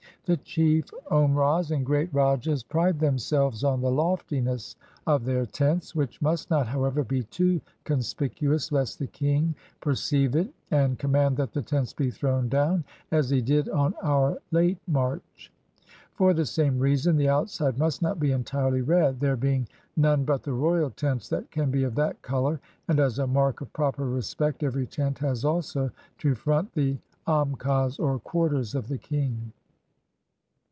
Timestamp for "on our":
13.69-14.37